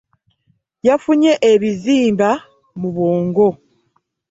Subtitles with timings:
[0.87, 2.29] Yafunye ebizimba
[2.79, 3.47] mu bwongo.